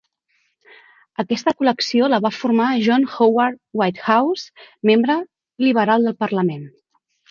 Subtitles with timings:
[1.23, 5.23] Aquesta col·lecció la va formar John Howard Whitehouse, membre
[5.71, 6.71] liberal del Parlament.